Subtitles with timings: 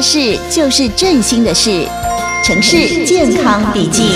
[0.00, 1.86] 的事就是振兴的事，
[2.42, 4.14] 城市健康笔记。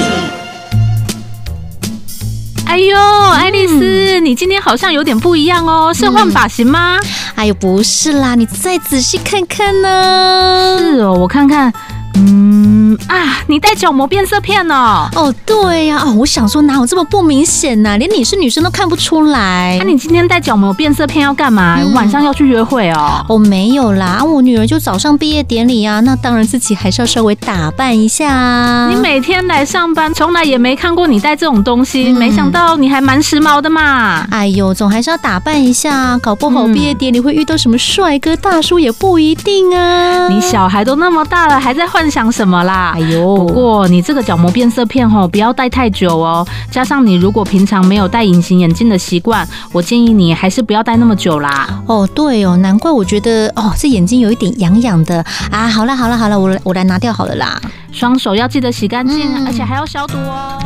[2.64, 2.96] 哎呦，
[3.34, 6.98] 爱丽丝，你今天好像有点不一样哦，是换发型吗？
[7.34, 10.78] 哎呦，不是啦，你再仔细看看呢。
[10.78, 11.70] 是哦，我看看，
[12.14, 12.74] 嗯。
[13.08, 15.08] 啊，你戴角膜变色片哦？
[15.16, 17.98] 哦，对呀，哦，我想说哪有这么不明显呢？
[17.98, 19.76] 连你是女生都看不出来。
[19.80, 21.78] 那你今天戴角膜变色片要干嘛？
[21.92, 23.24] 晚上要去约会哦？
[23.28, 28.88] 哦，没有啦，我女儿就早上毕业典礼啊，那当然自己还是要稍微打扮一下啊。
[28.88, 34.24] 你每天来上班，从来也没看过你戴这种东西，没想到你还蛮时髦的嘛。
[34.30, 40.28] 哎呦，总还是要打扮一下，搞不好毕业典礼会遇到什么帅哥大叔也不一定啊。
[40.28, 42.92] 你小孩都那么大了，还在幻想什么啦？
[42.94, 46.46] 哎呦，不过你这个角膜变色片吼，不要戴太久哦。
[46.70, 51.66] 加上你如果平常没有戴隐形眼镜的习惯，我建议你还是不要戴那么久啦。
[51.86, 55.66] 哦，对哦，难怪我觉得哦，这眼睛有一点痒痒的啊。
[55.66, 57.58] 好了好了好了，我我来拿掉好了啦。
[57.90, 60.58] 双手要记得洗干净，嗯、而且还要消毒哦。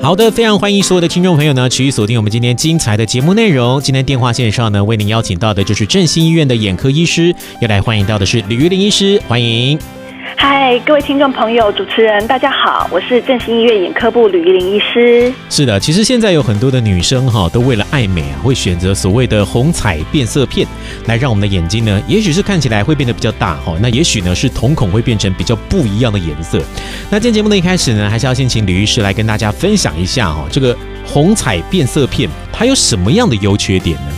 [0.00, 3.80] 好的，非常欢迎所有的听众朋友呢，持续锁定我们今天精彩的节目内容。
[3.80, 9.78] 今天电话线上呢，为您邀请到的就是振兴医院的眼科医师，要来欢迎到的是李玉林医师，欢迎。
[10.36, 15.32] 嗨，各位听众朋友，主持人大家好，我是振兴医院眼科部吕玉玲医师。
[15.48, 20.66] 是的，其实现在有很多的女生哈，都为了爱美啊，会选择所谓的虹彩变色片，
[21.06, 26.60] 来让我们的眼睛呢，也许是看起来会变得比较大哈，那也许呢是瞳孔会变成比较不一样的颜色。
[27.10, 34.12] 那今天节目的一开始呢，还是要先请吕医师来跟大家分享一下哈，这个虹彩变色片它有什么样的优缺点呢？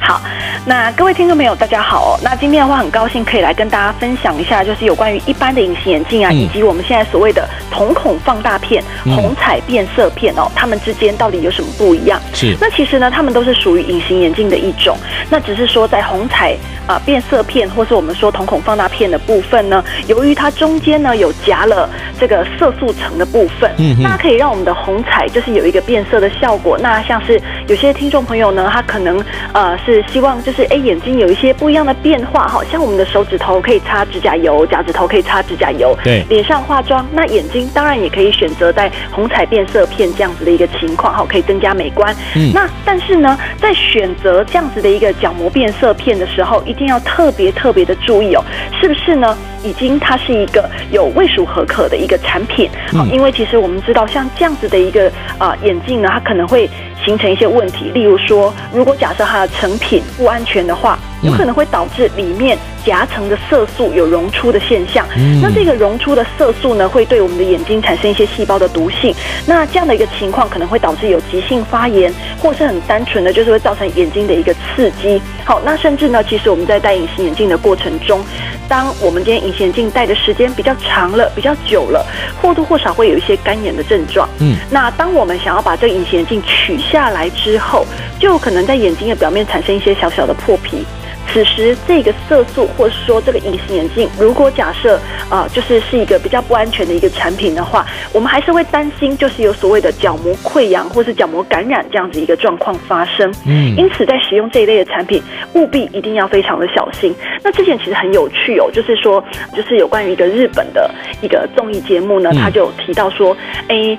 [0.00, 0.20] 好。
[0.68, 2.20] 那各位听众朋友，大家好哦。
[2.22, 12.20] 那今天的话，很高兴可以来跟大家分享一下，就是有关于一般的隐形眼镜啊，以及我们现在所谓的瞳孔放大片、虹彩变色片哦，它们之间到底有什么不一样？
[12.34, 12.54] 是。
[12.60, 14.94] 那其实呢，它们都是属于隐形眼镜的一种。
[15.30, 16.54] 那只是说，在虹彩
[16.86, 21.88] 啊变色片，或是我们说瞳孔放大片的部分呢，由于它中间呢有夹了
[22.20, 26.76] 这个色素层的部分，嗯，那可以让我们的虹彩就是有一个变色的效果。
[26.76, 29.18] 那像是有些听众朋友呢，他可能
[29.54, 30.57] 呃是希望就是。
[30.58, 42.12] 是哎，眼睛有一些不一样的变化哈，像我们的手指头可以擦指甲油，脚趾头可以擦指甲油，对，脸上化妆，那眼睛当然也可以选择带虹彩变色片这样子的一个情况哈，可以增加美观。
[42.34, 48.42] 嗯，那但是呢，在选择这样子的一个角膜变色片的时候，一定要特别特别的注意哦，
[48.80, 49.38] 是不是呢？
[49.62, 56.68] 已经它是一个有未属合可的一个产品，好，因为其实我们知道，像这样子的一个啊眼镜呢，它可能会
[57.04, 60.98] 形成一些问题，例如说，如果假设它的成品不安全的话。
[61.22, 65.06] 有可能会导致里面夹层的色素有溶出的现象。
[65.42, 69.14] 那这个溶出的色素呢，会对我们的眼睛产生一些细胞的毒性。
[69.46, 75.20] 那这样的一个情况可能会导致有急性发炎，或是很单纯的，就是会造成眼睛的一个刺激。
[75.44, 78.20] 好，那甚至呢，其实我们在戴隐形眼镜的过程中，
[78.68, 82.06] 当我们今天隐形眼镜戴的时间比较长了、比较久了，
[82.40, 84.28] 或多或少会有一些干眼的症状。
[84.40, 87.84] 嗯，那当我们想要把这个隐形眼镜取下来之后，
[88.18, 90.84] 就有可能在眼睛的表面产生一些小小的破皮。
[91.32, 94.96] 此时，这个色素，或者说这个隐形眼镜，如果假设
[95.28, 103.32] 啊、呃，就是是一个比较不安全的一个产品的话，我们还是会担心，就是有所谓的角膜溃疡或是角膜感染这样子一个状况发生。
[103.46, 105.22] 嗯，因此在使用这一类的产品，
[105.54, 107.14] 务必一定要非常的小心。
[107.42, 109.22] 那之前其实很有趣哦，就是说，
[109.54, 110.90] 就是有关于一个日本的
[111.20, 113.36] 一个综艺节目呢，他就有提到说，
[113.68, 113.98] 哎，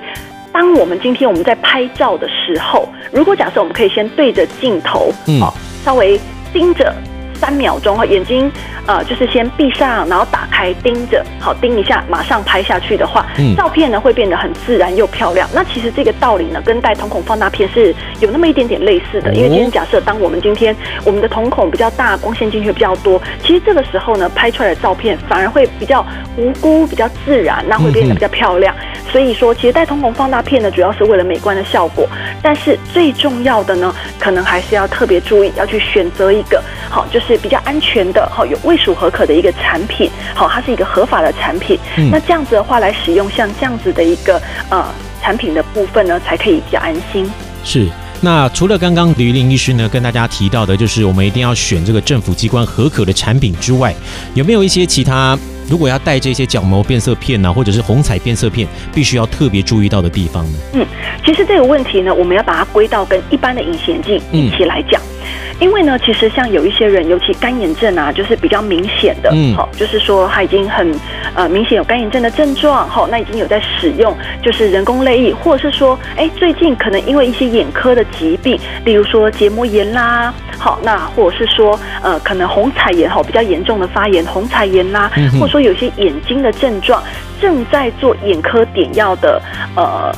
[0.52, 5.40] 当我们今天我们在拍照的时候，如果假设我们可以先对着镜头，嗯，
[5.84, 6.18] 稍微
[6.52, 6.92] 盯着。
[7.40, 8.50] 三秒钟哈，眼睛
[8.86, 15.48] 呃就是先闭上，然后打开盯着，好盯一下，马上拍下去的话，嗯，照片呢会变得很自然又漂亮。
[15.54, 19.32] 那其实这个道理呢，跟戴瞳孔放大片是有那么一点点类似的。
[19.34, 26.04] 因为今天假设当我们今天我们的瞳孔比较大，光线进去比较多，其实这个时候呢，拍出来的照片反而会比较
[26.36, 28.74] 无辜、比较自然，那会变得比较漂亮。
[29.10, 32.06] 所以说，其实带瞳孔放大片呢，主要是为了美观的效果。
[32.42, 41.78] 但是最重要的呢，可能还是要特别注意，要去选择一个好，就是比较安全的，好有卫署核可的一个产品，好，它是一个合法的产品。
[41.96, 42.10] 嗯。
[42.10, 44.40] 那这样子的话来使用，像这样子的一个
[44.70, 44.84] 呃
[45.20, 47.30] 产品的部分呢，才可以比较安心。
[47.64, 47.88] 是。
[48.22, 53.94] 那除了刚刚吕玉玲医师呢跟大家提到的，就是我们一定要选这个政府机关合可的产品之外，
[54.34, 55.38] 有没有一些其他？
[55.68, 60.58] 如果要带这些角膜变色片呢、啊，或者是虹彩变色片，必须要特别注意到的地方呢？
[60.74, 60.86] 嗯，
[61.24, 65.00] 其实这个问题呢，我们要把它归到跟一般的隐形眼镜一起来讲。
[65.00, 65.19] 嗯
[65.60, 70.90] 因为呢，其实像有一些人，尤其干眼症啊，就是比较明显的，嗯，好，就是说他已经很
[71.34, 87.02] 呃明显有干眼症的症状，好，那已经有在使用就是人工泪液，或者是说，哎，最近可能因为一些眼科的疾病，例如说结膜炎啦，好，那或者是说呃可能虹彩炎哈比较严重的发炎，虹彩炎啦，嗯或者说有些眼睛的症状，
[87.38, 89.40] 正在做眼科点药的
[89.76, 90.10] 呃。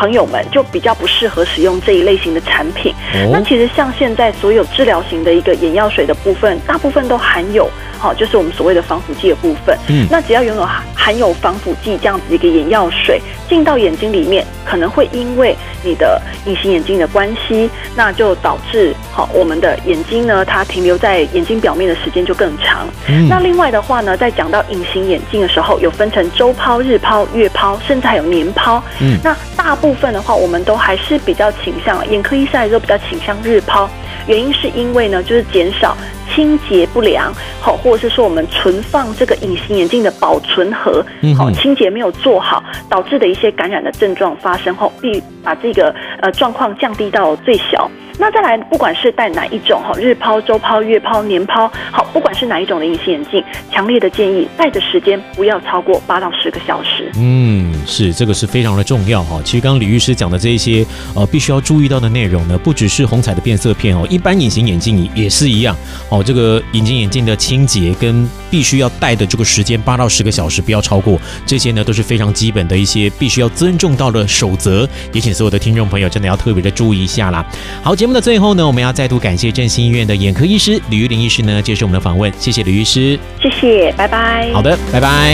[0.00, 2.94] 朋友们就比较不适合使用这一类型的产品。
[3.30, 7.68] 那其实像现在所有治疗型的一个眼药水的部分，大部分都含有，
[7.98, 9.76] 好，就是我们所谓的防腐剂的部分。
[9.90, 13.20] 嗯，那只要拥有含含有防腐剂这样子一个眼药水
[13.50, 22.86] 进到眼睛里面，可能会因为你的隐形眼镜的关系，那就导致好我们的眼睛呢，它停留在眼睛表面的时间就更长。
[23.08, 28.80] 嗯，那另外的话呢，在讲到隐形眼镜的时候，有分成周抛、日抛、月抛，甚至还有年抛。
[29.00, 33.90] 嗯，那大部分的话，我们都还是比较倾向眼科医生来说比较倾向日抛，
[34.28, 35.96] 原因是因为呢，就是减少
[36.34, 41.04] 清洁不良，好，或者是说我们存放这个隐形眼镜的保存盒，
[41.36, 47.90] 好，清洁没有做好，导致的一些感染的症状发生后，必把这个呃状况降低到最小。
[48.20, 57.10] 那再来，不管是戴哪一种哈，日抛、周抛、月抛、年抛，好，不管是哪一种的隐形眼镜，强烈的建议戴的时间不要超过八到十个小时。
[57.16, 59.40] 嗯，是这个是非常的重要哈。
[59.42, 60.84] 其实刚刚李律师讲的这一些
[61.14, 65.74] 呃，必须要注意到的内容呢，不只是虹彩的变色片哦，一般隐形眼镜也是一样
[66.10, 66.22] 哦。
[66.22, 77.42] 这个隐形眼镜的清洁跟必须要戴的这个时间八到十个小时不要超过，这些呢都是非常基本的一些必须要尊重到的守则，也请所有的听众朋友真的要特别的注意一下啦。
[77.82, 78.09] 好，节目。
[78.10, 82.32] 那么最后呢，我们要再度感谢振兴医院的眼科医师吕玉玲医师呢，接受我们的访问。
[82.40, 84.50] 谢谢吕医师，谢谢，拜拜。
[84.52, 85.32] 好的，拜拜。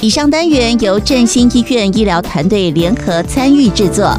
[0.00, 4.16] 以上单元由振兴医院医疗团队联合参与制作。